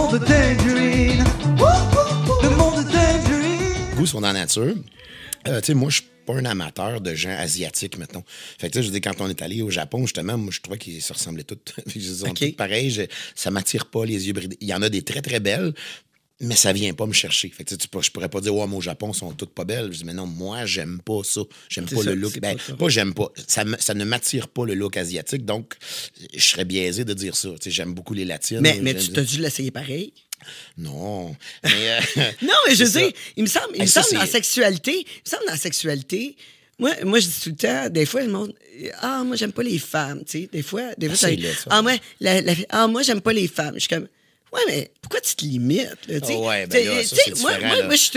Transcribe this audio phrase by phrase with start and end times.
[0.00, 1.24] monde de Tangerine.
[2.42, 3.96] Le monde de Tangerine.
[3.96, 4.74] goûts sont dans la nature.
[5.48, 8.22] Euh, tu sais, moi, je suis pas un amateur de gens asiatiques, mettons.
[8.58, 10.60] Fait que, tu sais, je dis, quand on est allé au Japon, justement, moi, je
[10.60, 11.58] trouvais qu'ils se ressemblaient tous.
[11.94, 12.38] Ils sont OK.
[12.38, 12.90] tous pareils.
[12.90, 13.02] Je-
[13.34, 14.56] ça m'attire pas, les yeux bridés.
[14.60, 15.72] Il y en a des très, très belles,
[16.40, 17.48] mais ça vient pas me chercher.
[17.50, 19.64] Fait que, tu sais, je pourrais pas dire, ouais, mais au Japon, sont toutes pas
[19.64, 19.92] belles.
[19.92, 21.42] Je dis, mais non, moi, j'aime pas ça.
[21.68, 22.38] J'aime pas ça, le look.
[22.40, 22.74] Ben, pas ça.
[22.76, 23.30] pas j'aime pas.
[23.46, 25.74] Ça, me- ça ne m'attire pas le look asiatique, donc
[26.34, 27.50] je serais biaisé de dire ça.
[27.50, 28.60] Tu sais, j'aime beaucoup les latines.
[28.60, 30.12] Mais, mais tu t'as dû l'essayer pareil?
[30.78, 31.36] Non.
[31.64, 32.00] Mais, euh,
[32.42, 32.98] Non, mais je ça.
[33.00, 35.52] dire, il me semble, il me ça, semble dans la sexualité, il me semble dans
[35.52, 36.36] la sexualité.
[36.78, 38.54] Moi, moi, je dis tout le temps, des fois, le monde,
[39.02, 40.48] ah, moi, j'aime pas les femmes, tu sais.
[40.50, 41.64] Des fois, des fois, ça, c'est laid, ça.
[41.68, 43.74] ah, moi, la, la- ah, moi, j'aime pas les femmes.
[43.74, 44.08] Je suis comme,
[44.52, 46.18] ouais, mais pourquoi tu te limites, là?
[46.22, 47.84] Ah ouais, ben là, ça, moi, moi, là.
[47.86, 48.10] moi, je suis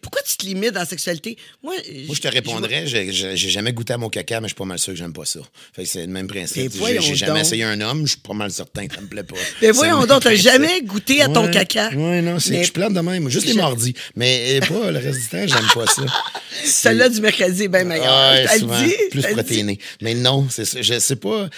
[0.00, 1.36] pourquoi tu te limites dans la sexualité?
[1.62, 1.74] Moi,
[2.06, 4.78] Moi, je te répondrais, j'ai- jamais goûté à mon caca, mais je suis pas mal
[4.78, 5.40] sûr que j'aime pas ça.
[5.74, 6.72] Fait que c'est le même principe.
[6.72, 7.46] J'ai jamais donc.
[7.46, 9.36] essayé un homme, je suis pas mal certain que ça me plaît pas.
[9.62, 11.90] Mais voyons donc, t'as jamais goûté à ton Ouais, caca?
[11.90, 13.28] Ouais, non, c'est Mais- je plante de même.
[13.28, 13.94] Juste les mordis.
[14.14, 16.02] Mais euh, pas le reste du temps, j'aime pas ça.
[16.64, 18.32] Celle-là du mercredi est bien meilleure.
[18.32, 18.92] Ouais, souvent, dis.
[19.10, 19.34] plus je te le dis.
[19.34, 19.78] protéiné.
[20.00, 20.82] Mais non, c'est.
[20.82, 21.48] Je sais pas.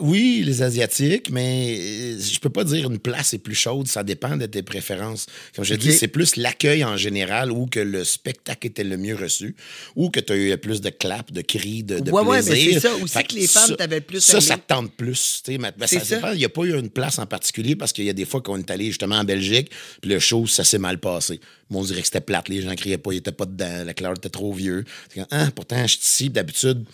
[0.00, 3.77] Oui, les Asiatiques, mais euh, je peux pas dire une place est plus chaude.
[3.86, 5.26] Ça dépend de tes préférences.
[5.54, 5.80] Comme je Ok.
[5.80, 9.54] dis, c'est plus l'accueil en général ou que le spectacle était le mieux reçu
[9.96, 12.50] ou que tu as eu plus de claps, de cris, de, de Ouais, ouais, mais
[12.50, 12.72] plaisir.
[12.80, 14.40] c'est ça aussi Fait que les femmes t'avaient plus Ça, aimé.
[14.46, 15.42] ça te tente plus.
[15.46, 16.16] ben, ça ça.
[16.16, 16.32] dépend.
[16.32, 18.40] Il n'y a pas eu une place en particulier parce qu'il y a des fois
[18.40, 21.40] qu'on est allé justement en Belgique, puis le show, ça s'est mal passé.
[21.70, 22.48] Moi, on dirait que c'était plate.
[22.48, 23.84] Les gens criaient pas, ils n'étaient pas dedans.
[23.84, 24.84] La couleur était trop vieux.
[25.30, 26.30] Ah, pourtant, je suis ici.
[26.30, 26.84] D'habitude,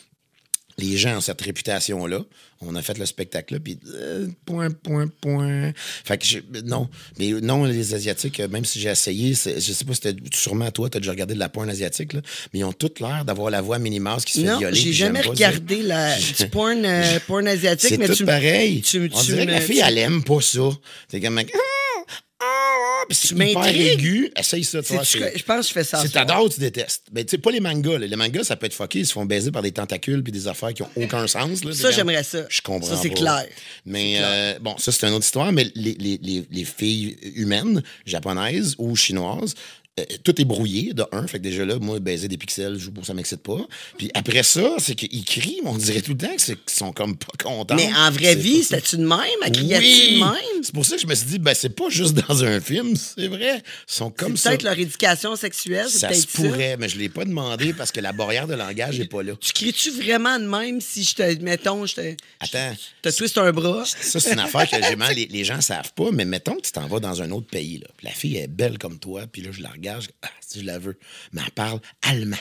[0.78, 2.20] les gens ont cette réputation-là.
[2.67, 5.72] On a fait le spectacle-là, puis euh, point, point, point.
[6.05, 6.89] Fait que je- non.
[7.19, 10.70] Mais non, les Asiatiques, euh, même si j'ai essayé, je sais pas si c'était sûrement
[10.70, 12.20] toi, tu as déjà regardé de la porn asiatique, là,
[12.53, 14.77] mais ils ont toutes l'air d'avoir la voix minimasse qui se fait Non, violer.
[14.81, 15.28] j'ai jamais ça.
[15.31, 18.81] regardé la, du porn, euh, porn asiatique, mais tout tu pareil.
[18.81, 20.70] tu- On tu dirait que la fille, elle aime pas ça.
[21.11, 21.41] C'est comme...
[23.05, 24.33] Ah, puis c'est Tu hyper aigu.
[24.38, 25.05] Essaye ça, toi.
[25.05, 26.02] C'est- c'est- je pense que je fais ça.
[26.02, 27.05] Si t'adores, tu détestes.
[27.12, 27.98] Mais tu sais, pas les mangas.
[27.98, 28.06] là.
[28.06, 29.00] Les mangas, ça peut être fucké.
[29.00, 31.62] Ils se font baiser par des tentacules puis des affaires qui ont aucun sens.
[31.64, 31.72] Là.
[31.72, 32.44] Ça, j'aimerais ça.
[32.48, 33.44] Je comprends Ça, c'est clair.
[33.87, 35.53] Mais euh, bon, ça, c'est une autre histoire.
[35.53, 39.54] Mais les, les- les- les filles humaines, japonaises ou chinoises,
[40.00, 41.25] euh, tout est brouillé, de un.
[41.28, 43.60] Fait que déjà là, moi, baiser des pixels, je, ça m'excite pas.
[43.97, 47.16] Puis après ça, c'est qu'ils crient, mais on dirait tout le temps qu'ils sont comme
[47.16, 47.77] pas contents.
[47.77, 49.19] Mais en vraie vie, c'était-tu de même?
[49.43, 49.50] Oui!
[49.53, 50.62] de même?
[50.65, 52.97] C'est pour ça que je me suis dit, ben, c'est pas juste dans un film,
[52.97, 53.59] c'est vrai.
[53.59, 54.50] Ils sont comme ça.
[54.50, 58.00] peut-être leur éducation sexuelle, c'est Ça se pourrait, mais je l'ai pas demandé parce que
[58.00, 59.34] la barrière de langage n'est pas là.
[59.41, 62.75] Tu cries-tu vraiment de même si je te, mettons, je te, Attends.
[63.00, 63.84] te twist un bras?
[63.84, 66.72] Ça, c'est une affaire que généralement, les, les gens savent pas, mais mettons que tu
[66.72, 67.78] t'en vas dans un autre pays.
[67.78, 67.87] Là.
[68.03, 70.67] La fille est belle comme toi, puis là, je la regarde, je, ah, si je
[70.67, 70.97] la veux.
[71.33, 72.37] Mais elle parle allemand.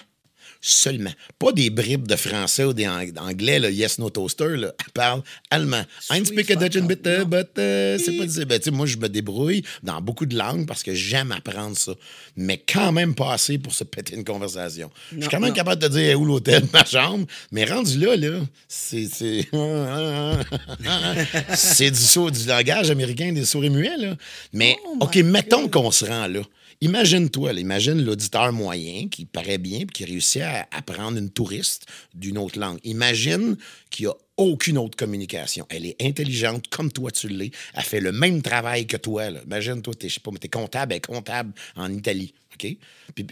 [0.66, 1.12] Seulement.
[1.40, 4.56] Pas des bribes de français ou des ang- anglais, là, yes, no toaster.
[4.56, 4.74] Là.
[4.80, 5.84] Elle parle allemand.
[6.10, 8.46] I speak a Dutch bit, but uh, c'est pas.
[8.46, 11.92] Ben, moi, je me débrouille dans beaucoup de langues parce que j'aime apprendre ça.
[12.38, 14.90] Mais quand même pas assez pour se péter une conversation.
[15.12, 15.56] je suis quand même non.
[15.56, 18.40] capable de te dire où l'hôtel, ma chambre, mais rendu là, là,
[18.70, 19.08] c'est.
[19.14, 19.50] c'est-
[21.56, 24.16] c'est du, saut- du langage américain des souris muets, là.
[24.54, 26.42] Mais, Oh OK, mettons qu'on se rend là.
[26.84, 32.38] Imagine-toi, imagine l'auditeur moyen qui paraît bien et qui réussit à apprendre une touriste d'une
[32.38, 32.78] autre langue.
[32.84, 33.56] Imagine
[33.90, 35.66] qu'il n'y a aucune autre communication.
[35.70, 37.52] Elle est intelligente comme toi tu l'es.
[37.74, 39.30] Elle fait le même travail que toi.
[39.30, 39.40] là.
[39.46, 42.34] Imagine-toi, t'es, je sais pas, t'es comptable, elle est comptable en Italie.
[42.56, 42.78] OK?
[43.16, 43.26] Puis,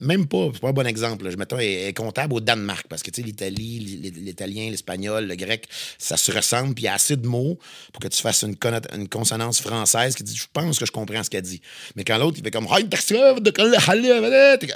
[0.00, 1.30] même pas, c'est pas un bon exemple.
[1.30, 5.66] Je mettons, elle est comptable au Danemark parce que l'Italie, l'italien, l'espagnol, le grec,
[5.98, 6.74] ça se ressemble.
[6.74, 7.58] Puis il y a assez de mots
[7.92, 8.56] pour que tu fasses une,
[8.94, 11.60] une consonance française qui dit Je pense que je comprends ce qu'elle dit.
[11.96, 12.68] Mais quand l'autre, il fait comme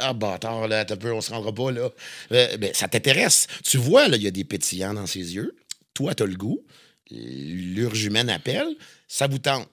[0.00, 1.91] Ah, bâtard, là, peu, on se rendra pas là.
[2.33, 3.47] Euh, ben, ça t'intéresse.
[3.65, 5.55] Tu vois, là, il y a des pétillants dans ses yeux.
[5.98, 6.64] Toi, t'as le goût.
[7.10, 8.69] L'urge humaine appelle.
[9.09, 9.69] Ça vous tente.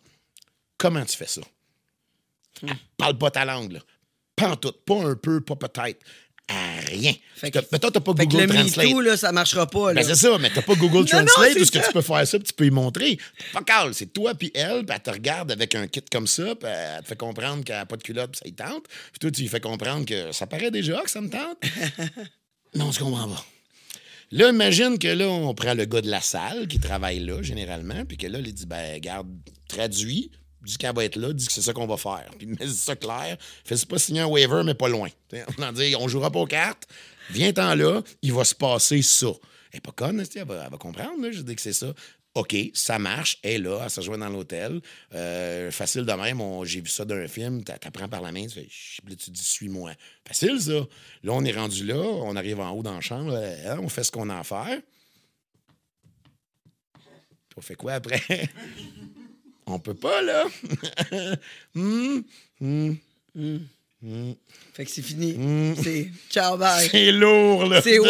[0.75, 1.41] Comment tu fais ça?
[2.97, 3.79] Parle pas ta langue, là.
[4.35, 4.71] Pas en tout.
[4.87, 6.01] Pas un peu, pas peut-être.
[6.47, 7.13] À rien.
[7.35, 8.87] Fait que- Peut-être t'as pas Fait que Google le Translate.
[8.87, 9.93] MeToo, là, ça marchera pas.
[9.93, 10.01] Là.
[10.01, 12.25] Ben, c'est ça, mais t'as pas Google Translate c'est où ce que tu peux faire
[12.27, 13.19] ça puis tu peux y montrer.
[13.51, 16.55] Fuck all, c'est toi puis elle, puis elle te regarde avec un kit comme ça,
[16.55, 18.85] puis elle te fait comprendre qu'elle n'a pas de culotte, puis ça y tente.
[19.11, 21.57] Puis toi, tu lui fais comprendre que ça paraît déjà que ça me tente.
[22.73, 23.45] non, on se comprend pas.
[24.35, 28.03] Là, imagine que là, on prend le gars de la salle qui travaille là, généralement,
[28.03, 29.29] puis que là, il dit, ben, garde,
[29.69, 30.29] traduit,
[30.61, 32.29] dis qu'elle va être là, dis que c'est ça qu'on va faire.
[32.37, 35.07] Puis mets ça clair, fais pas signer un waiver, mais pas loin.
[35.57, 36.85] On en dit, on jouera pas aux cartes,
[37.29, 39.27] viens-t'en là, il va se passer ça.
[39.71, 41.93] Elle est pas conne, elle va, elle va comprendre, je dis que c'est ça.
[42.35, 44.81] OK, ça marche, elle est là, elle se rejoint dans l'hôtel.
[45.13, 48.59] Euh, facile de même, j'ai vu ça d'un film, t'a- t'apprends par la main, tu
[48.59, 48.67] fais,
[49.15, 49.91] tu dis, suis-moi.
[50.27, 50.73] Facile, ça.
[51.23, 54.03] Là, on est rendu là, on arrive en haut dans la chambre, euh, on fait
[54.03, 54.79] ce qu'on a à faire.
[57.57, 58.21] On fait quoi après?
[59.67, 60.45] On peut pas, là.
[61.73, 62.23] Hum,
[64.73, 65.75] Fait que c'est fini.
[65.81, 66.85] C'est ciao, bye.
[66.85, 66.89] Mm.
[66.91, 67.81] C'est lourd, là.
[67.81, 68.09] C'est wang.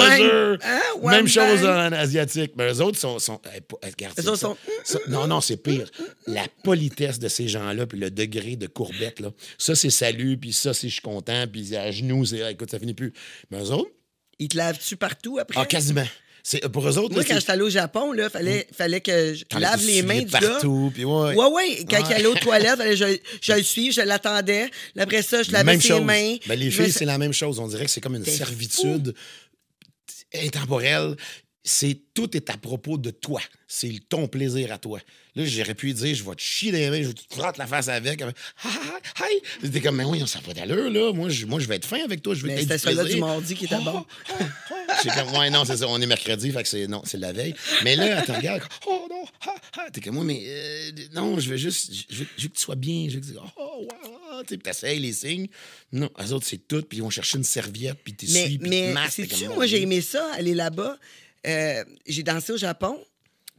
[0.64, 1.94] Hein, Même wang chose bang.
[1.94, 2.54] en asiatique.
[2.58, 3.20] Mais eux autres sont.
[3.20, 4.48] sont eh, eh, regarde, Eux c'est autres ça.
[4.48, 5.90] sont- Ça- non, non, c'est pire.
[6.28, 9.32] La politesse de ces gens-là, puis le degré de courbette, là.
[9.58, 12.72] Ça, c'est salut, puis ça, c'est je suis content, puis à genoux, c'est ah, écoute,
[12.72, 13.14] ça finit plus.
[13.52, 13.92] Mais eux autres,
[14.40, 15.60] Ils te lavent-tu partout après?
[15.60, 16.06] ah, quasiment.
[16.48, 19.34] C'est, pour eux autres, Moi, là, quand j'étais allé au Japon, là, fallait, fallait que
[19.34, 20.40] je lave les mains du gars.
[20.42, 21.34] partout, puis ouais.
[21.34, 21.86] Ouais, ouais.
[21.90, 22.04] Quand Ouais.
[22.08, 24.70] il allait aux toilettes, fallait je, je le suive, je l'attendais.
[24.96, 26.02] Après ça, je lavais Même ses chose.
[26.04, 26.36] mains.
[26.46, 27.58] Ben, les filles, suis- c'est la même chose.
[27.58, 29.16] On dirait que c'est comme une servitude
[30.36, 31.16] intemporelle.
[31.68, 33.42] C'est tout est à propos de toi.
[33.68, 35.00] C'est ton plaisir à toi.
[35.36, 37.66] Là, j'aurais pu dire, je vais te chier les mains, je vais te frotter la
[37.66, 38.22] face avec.
[38.22, 38.26] Hi,
[38.64, 38.70] hi,
[39.20, 39.42] hi.
[39.64, 41.12] C'était comme, mais oui, ça n'a pas d'allure, là.
[41.12, 42.36] Moi je, moi, je vais être fin avec toi.
[42.36, 44.06] Je être c'était du celui-là du mardi qui était bon.
[45.02, 45.88] C'est comme, ouais, non, c'est ça.
[45.88, 47.56] On est mercredi, fait que c'est, non, c'est la veille.
[47.84, 49.90] Mais là, elle te regarde, oh non, ha, ha.
[49.90, 52.62] T'es comme, moi, mais euh, non, je veux juste, je veux, je veux que tu
[52.62, 53.08] sois bien.
[53.10, 55.48] Je veux que tu, oh, wow, tu t'essayes les signes.
[55.92, 58.60] Non, les autres, c'est tout, puis ils vont chercher une serviette, puis t'es Mais, puis
[58.60, 61.00] mais t'es comme, moi, j'ai aimé ça, aller là-bas?
[61.46, 63.00] Euh, j'ai dansé au Japon.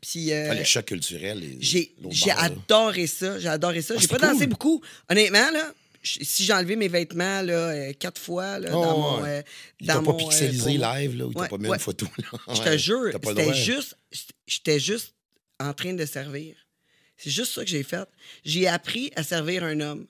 [0.00, 0.32] Puis.
[0.32, 1.42] euh, Ah, le choc culturel.
[1.42, 3.38] est J'ai adoré ça.
[3.38, 3.94] J'ai adoré ça.
[3.96, 4.82] Ah, j'ai pas dansé beaucoup.
[5.08, 5.72] Honnêtement, là,
[6.02, 9.24] si j'ai enlevé mes vêtements là, euh, quatre fois là, Oh, dans mon.
[9.24, 9.42] euh,
[9.80, 11.76] Il dans t'a pas euh, pixelisé mon- live, là, ou Ouais, pas mis ouais.
[11.76, 12.54] une photo, là.
[12.54, 13.96] Je te jure, c'était juste.
[14.46, 15.14] J'étais juste
[15.58, 16.54] en train de servir.
[17.16, 18.06] C'est juste ça que j'ai fait.
[18.44, 20.06] J'ai appris à servir un homme.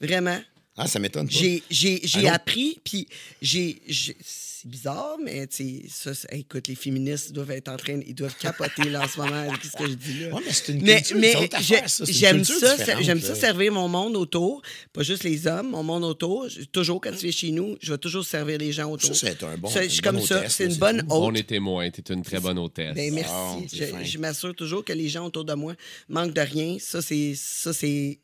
[0.00, 0.40] Vraiment.
[0.84, 1.32] Ah, ça m'étonne pas.
[1.34, 2.34] J'ai, j'ai, j'ai Allô?
[2.34, 3.06] appris, puis
[3.40, 4.16] j'ai, j'ai-
[4.64, 5.82] C'est bizarre, mais tu
[6.30, 9.60] écoute, les féministes doivent être en train, ils doivent capoter là en ce moment avec
[9.64, 10.28] ce que je dis là.
[10.36, 13.20] Ouais, mais c'est une Mais, culture, mais affaire, ça, c'est une j'aime culture ça, j'aime
[13.20, 14.62] ça servir mon monde autour,
[14.92, 16.48] pas juste les hommes, mon monde autour.
[16.48, 19.16] Je- Toujours quand tu es chez nous, je vais toujours servir les gens autour.
[19.16, 21.08] Ça, c'est un bon- Ça, une Je suis bonne comme ça, c'est une bonne hôte.
[21.10, 22.94] On est témoin, t'es une très bonne hôtesse.
[22.94, 23.66] Ben, merci.
[23.76, 25.74] Je je m'assure toujours que les gens autour de moi
[26.08, 26.76] manquent de rien.
[26.78, 28.20] Ça, c'est ça, c'est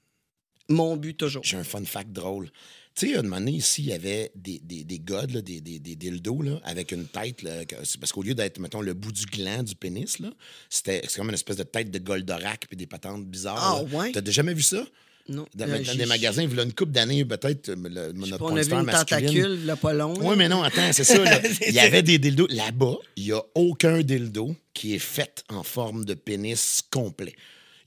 [0.69, 1.43] mon but toujours.
[1.45, 2.51] J'ai un fun fact drôle.
[2.95, 5.79] Tu sais, une année, ici, il y avait des, des, des godes, là, des, des,
[5.79, 7.43] des dildos, là, avec une tête.
[7.43, 7.63] Là,
[8.01, 10.31] parce qu'au lieu d'être, mettons, le bout du gland du pénis, là,
[10.69, 13.85] c'était c'est comme une espèce de tête de Goldorak puis des patentes bizarres.
[13.93, 14.11] Ah, ouais?
[14.11, 14.85] T'as jamais vu ça?
[15.29, 15.47] Non.
[15.55, 18.63] Dans, Euh, dans des magasins, il y a une couple d'années, peut-être, notre on a
[18.63, 20.15] vu une tentacule, là, pas long.
[20.21, 21.23] Oui, mais non, attends, c'est ça.
[21.69, 22.47] Il y avait des dildos.
[22.49, 27.35] Là-bas, il n'y a aucun dildo qui est fait en forme de pénis complet.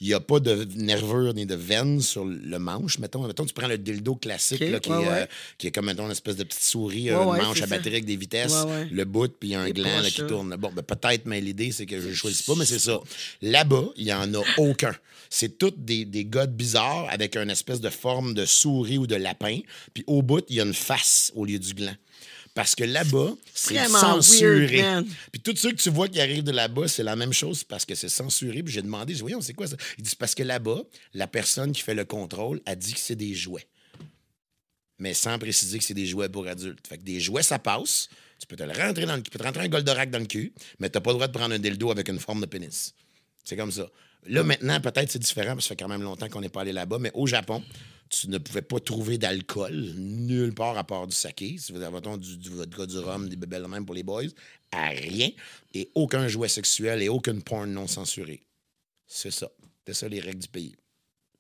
[0.02, 2.98] Il n'y a pas de nervure ni de veine sur le manche.
[2.98, 5.26] Mettons, mettons tu prends le dildo classique, là, qui, ouais, est, euh,
[5.60, 7.92] qui est comme mettons, une espèce de petite souris, Ouais, un ouais, manche à batterie
[7.92, 10.56] avec des vitesses, le bout, puis il y a un gland là, qui tourne.
[10.56, 13.00] Bon, ben, peut-être, mais l'idée, c'est que je ne choisis pas, mais c'est ça.
[13.44, 14.96] Là-bas, il n'y en a aucun.
[15.30, 19.16] C'est tous des, des godes bizarres avec une espèce de forme de souris ou de
[19.16, 19.60] lapin.
[19.94, 21.96] Puis au bout, il y a une face au lieu du gland.
[22.54, 24.82] Parce que là-bas, c'est censuré.
[24.82, 25.08] weird.
[25.32, 27.86] Puis tous ceux que tu vois qui arrivent de là-bas, c'est la même chose parce
[27.86, 28.62] que c'est censuré.
[28.62, 29.78] Puis j'ai demandé, j'ai voyons, c'est quoi ça?
[29.98, 30.82] Il dit, c'est parce que là-bas,
[31.14, 33.68] la personne qui fait le contrôle a dit que c'est des jouets.
[35.00, 36.86] Mais sans préciser que c'est des jouets pour adultes.
[36.88, 38.10] Fait que des jouets, ça passe.
[38.38, 40.26] Tu peux te le rentrer dans le, tu peux te rentrer un Goldorak dans le
[40.26, 42.48] cul, mais tu n'as pas le droit de prendre un dildo avec une forme de
[42.48, 42.94] pénis.
[43.44, 43.90] C'est comme ça.
[44.28, 46.62] Là, maintenant, peut-être c'est différent, parce que ça fait quand même longtemps qu'on n'est pas
[46.62, 47.64] allé là-bas, mais au Japon,
[48.12, 51.56] tu ne pouvais pas trouver d'alcool nulle part à part du saké.
[51.58, 54.24] Si vous avez du, du vodka, du rhum, des bébelles même pour les boys,
[54.72, 55.30] à rien.
[55.74, 58.42] Et aucun jouet sexuel et aucune porn non censurée.
[59.08, 59.50] C'est ça.
[59.88, 60.76] C'est ça les règles du pays.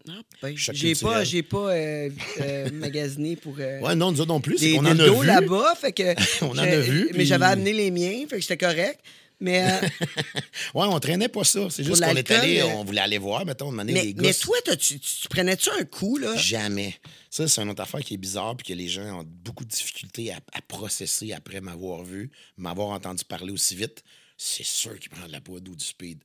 [0.09, 2.09] Ah, ben, j'ai pas, j'ai pas euh,
[2.39, 3.55] euh, magasiné pour.
[3.59, 4.57] euh, Ouais, non, nous autres non plus.
[4.59, 5.25] Des qu'on en a vu.
[5.27, 6.15] là-bas, fait que.
[6.45, 8.99] On en a vu, Mais puis- j'avais amené les miens, fait que j'étais correct.
[9.41, 9.87] Mais, euh,
[10.73, 11.69] Ouais, on traînait pas ça.
[11.69, 14.23] C'est juste qu'on est allé, euh, on voulait aller voir, mettons, demander mais, les mais
[14.29, 14.39] gosses.
[14.39, 16.35] toi, t'as-tu- tu, tu prenais-tu un coup, là?
[16.37, 16.95] Jamais.
[17.29, 19.69] Ça, c'est une autre affaire qui est bizarre puis que les gens ont beaucoup de
[19.69, 24.03] difficultés à, à processer après m'avoir vu, m'avoir entendu parler aussi vite.
[24.37, 26.19] C'est sûr qu'ils prennent de la poudre ou du speed.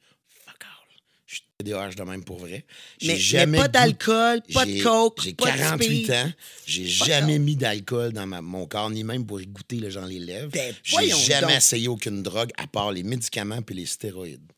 [1.26, 2.64] Je suis TDAH de même pour vrai.
[3.02, 6.10] Mais, mais jamais pas goût- d'alcool, pas de coke, J'ai pas de 48 speed.
[6.12, 6.32] ans.
[6.66, 10.06] J'ai jamais mis d'alcool dans ma- mon corps, ni même pour y goûter le genre
[10.06, 10.50] les lèvres.
[10.52, 11.50] Ben, J'ai jamais donc.
[11.56, 14.52] essayé aucune drogue à part les médicaments puis les stéroïdes.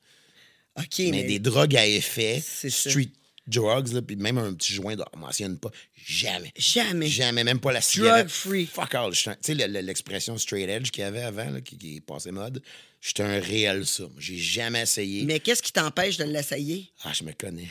[0.78, 1.25] OK, Mais, mais.
[1.25, 3.08] des drogues à effet, street
[3.46, 5.70] drugs, là, puis même un petit joint on mentionne pas.
[5.96, 6.52] Jamais.
[6.56, 7.08] Jamais.
[7.08, 8.26] Jamais, même pas la cigarette.
[8.26, 8.66] Drug free.
[8.66, 9.12] Fuck all.
[9.12, 12.00] Tu sais, le- le- l'expression straight edge qu'il y avait avant, là, qui, qui est
[12.02, 12.62] passé mode,
[13.00, 14.05] j'étais un réel ça.
[14.19, 15.25] J'ai jamais essayé.
[15.25, 16.90] Mais qu'est-ce qui t'empêche de l'essayer?
[17.05, 17.62] Ah, je me connais.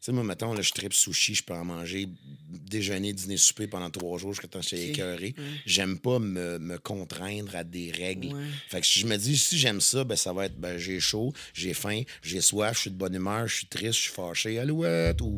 [0.00, 2.08] Tu sais, moi, mettons, là, je tripe sushi, je peux en manger
[2.48, 4.88] déjeuner, dîner, souper pendant trois jours jusqu'à temps que j'étais Ok.
[4.90, 5.34] écœuré.
[5.66, 8.28] J'aime pas me, me contraindre à des règles.
[8.28, 8.44] Ouais.
[8.68, 11.32] Fait que je me dis, si j'aime ça, ben, ça va être, ben, j'ai chaud,
[11.52, 14.58] j'ai faim, j'ai soif, je suis de bonne humeur, je suis triste, je suis fâché,
[14.60, 15.36] alouette, ou,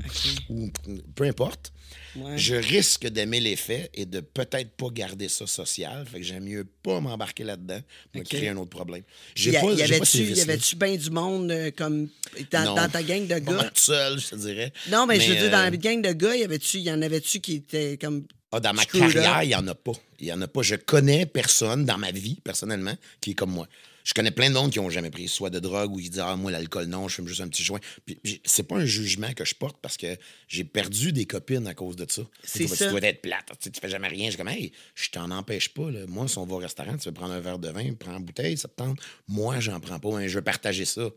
[0.51, 0.71] ou
[1.15, 1.73] peu importe.
[2.17, 2.37] Ouais.
[2.37, 6.05] Je risque d'aimer l'effet et de peut-être pas garder ça social.
[6.07, 7.81] Fait que j'aime mieux pas m'embarquer là-dedans,
[8.15, 9.03] me créer un autre problème.
[9.03, 12.09] Y, J'ai pas, y pas avait-tu y bien du monde euh, comme
[12.51, 13.65] dans, ta gang de Pas gars?
[13.65, 14.73] tout seul, je te dirais.
[14.91, 17.03] Non, mais, je veux dire, dans euh, la gang de gars, y avait-tu, y en
[17.03, 18.27] avait-tu qui étaient comme.
[18.53, 19.93] Ah, dans ma carrière, il n'y en a pas.
[20.19, 20.63] Il n'y en a pas.
[20.63, 23.69] Je connais personne dans ma vie, personnellement, qui est comme moi.
[24.05, 26.23] Je connais plein de monde qui n'ont jamais pris soit de drogue ou qui disent
[26.25, 27.81] Ah, moi, l'alcool, non, je fume juste un petit joint.
[28.07, 30.17] Puis, c'est pas un jugement que je porte parce que
[30.49, 32.23] j'ai perdu des copines à cause de ça.
[32.43, 32.87] C'est ça.
[32.87, 33.47] Tu dois être plate.
[33.51, 34.25] Tu, sais, tu fais jamais rien.
[34.27, 35.91] Je suis comme Hey, je t'en empêche pas.
[35.91, 36.07] là.
[36.09, 38.25] Moi, si on va au restaurant, tu veux prendre un verre de vin, prends une
[38.25, 38.99] bouteille, ça te tente.
[39.29, 40.17] Moi, j'en prends pas.
[40.19, 41.09] hein, Je veux partager ça.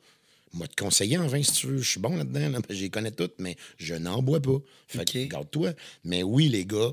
[0.52, 1.78] Moi, te conseiller en vin si tu veux.
[1.80, 2.50] Je suis bon là-dedans.
[2.50, 4.58] là, les connais toutes, mais je n'en bois pas.
[4.88, 5.28] Fait que, OK.
[5.30, 5.72] garde-toi.
[6.04, 6.92] Mais oui, les gars,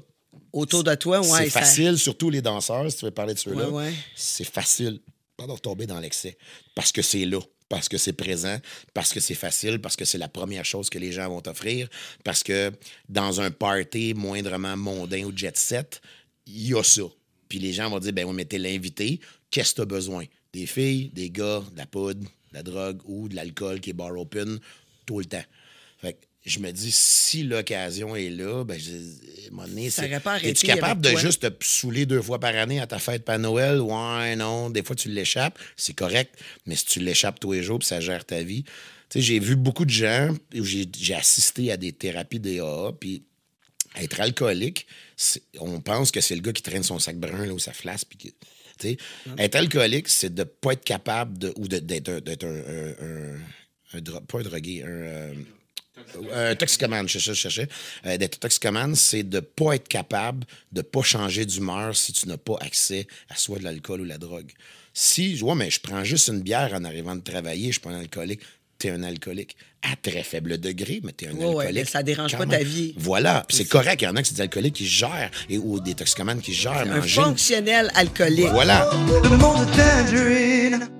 [0.53, 1.27] Autour de toi, ouais.
[1.45, 3.69] c'est ça- facile, surtout les danseurs, si tu veux parler de ceux-là.
[3.69, 3.95] Ouais, ouais.
[4.17, 5.01] C'est facile
[5.47, 6.37] pas de dans l'excès.
[6.75, 8.59] Parce que c'est là, parce que c'est présent,
[8.95, 11.89] parce que c'est facile, parce que c'est la première chose que les gens vont t'offrir,
[12.25, 12.73] parce que
[13.09, 16.01] dans un party moindrement mondain ou jet set,
[16.47, 17.03] il y a ça.
[17.49, 19.21] Puis les gens vont dire, ben oui, mais l'invité,
[19.51, 20.25] qu'est-ce que t'as besoin?
[20.53, 23.95] Des filles, des gars, de la poudre, de la drogue ou de l'alcool qui est
[23.95, 24.59] bar open
[25.07, 25.45] tout le temps.
[25.99, 29.91] Fait que je me dis, si l'occasion est là, ben, je, à un moment donné,
[29.91, 31.21] Ça c'est- aurait pas arrêté es-tu capable de toi?
[31.21, 33.81] juste te saouler deux fois par année à ta fête pas Noël?
[33.81, 34.71] Ouais, non.
[34.71, 35.59] Des fois, tu l'échappes.
[35.77, 36.35] C'est correct.
[36.67, 38.63] Mais si tu l'échappes tous les jours puis ça gère ta vie.
[38.65, 43.25] Tu sais, j'ai vu beaucoup de gens, où j'ai assisté à des thérapies DAA, puis
[44.01, 44.87] être alcoolique,
[45.59, 48.07] on pense que c'est le gars qui traîne son sac brun là, ou sa flasque.
[48.09, 48.29] Puis que-
[48.79, 48.97] tu sais,
[49.37, 52.09] être alcoolique, c'est de pas être capable de, ou de- d'être
[52.45, 53.35] un,
[53.95, 55.35] un, un- pas un drogué, un, euh,
[56.33, 57.69] un toxicomane, je cherchais, je cherchais.
[58.07, 62.37] Euh, d'être toxicomane, c'est de pas être capable de pas changer d'humeur si tu n'as
[62.37, 64.51] pas accès à soit de l'alcool ou la drogue.
[64.93, 67.91] Si, ouais, mais je prends juste une bière en arrivant de travailler, je suis pas
[67.91, 68.41] un alcoolique.
[68.79, 71.75] T'es un alcoolique à très faible degré, mais t'es un Ouais, ouais, alcoolique.
[71.75, 72.59] mais ça dérange quand pas même.
[72.59, 72.95] ta vie.
[72.97, 74.01] Voilà, Puis c'est correct.
[74.01, 76.55] Il y en a qui c'est des alcooliques qui gèrent et, ou des toxicomanes qui
[76.55, 76.91] gèrent.
[76.91, 78.47] Un fonctionnel alcoolique.
[78.49, 78.91] Voilà.
[79.23, 81.00] Le monde de.